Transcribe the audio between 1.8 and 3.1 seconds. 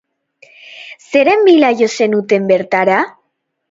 jo zenuten bertara?